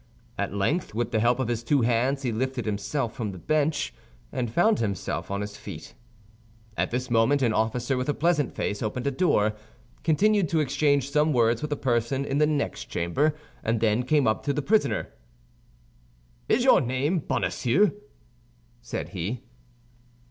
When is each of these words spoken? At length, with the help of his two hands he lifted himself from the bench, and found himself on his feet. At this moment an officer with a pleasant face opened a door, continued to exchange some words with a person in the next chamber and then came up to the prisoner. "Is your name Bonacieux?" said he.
At 0.35 0.51
length, 0.51 0.95
with 0.95 1.11
the 1.11 1.19
help 1.19 1.37
of 1.37 1.47
his 1.47 1.63
two 1.63 1.81
hands 1.81 2.23
he 2.23 2.31
lifted 2.31 2.65
himself 2.65 3.13
from 3.13 3.31
the 3.31 3.37
bench, 3.37 3.93
and 4.31 4.51
found 4.51 4.79
himself 4.79 5.29
on 5.29 5.41
his 5.41 5.57
feet. 5.57 5.93
At 6.75 6.89
this 6.89 7.11
moment 7.11 7.43
an 7.43 7.53
officer 7.53 7.95
with 7.97 8.09
a 8.09 8.15
pleasant 8.15 8.55
face 8.55 8.81
opened 8.81 9.05
a 9.05 9.11
door, 9.11 9.53
continued 10.03 10.49
to 10.49 10.59
exchange 10.59 11.11
some 11.11 11.33
words 11.33 11.61
with 11.61 11.71
a 11.71 11.75
person 11.75 12.25
in 12.25 12.39
the 12.39 12.47
next 12.47 12.85
chamber 12.85 13.35
and 13.63 13.79
then 13.79 14.01
came 14.01 14.25
up 14.25 14.41
to 14.45 14.53
the 14.53 14.63
prisoner. 14.63 15.13
"Is 16.49 16.63
your 16.63 16.81
name 16.81 17.19
Bonacieux?" 17.19 17.91
said 18.81 19.09
he. 19.09 19.43